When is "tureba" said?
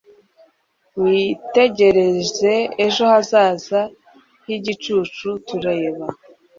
5.47-6.05